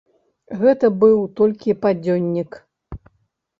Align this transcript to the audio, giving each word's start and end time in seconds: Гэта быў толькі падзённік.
Гэта 0.61 0.89
быў 1.03 1.19
толькі 1.43 1.77
падзённік. 1.85 2.61